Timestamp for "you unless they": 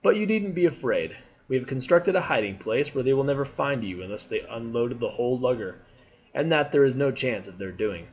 3.82-4.42